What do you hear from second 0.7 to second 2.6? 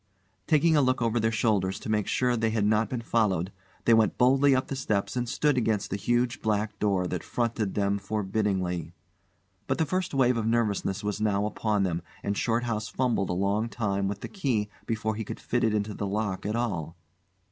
a look over their shoulders to make sure they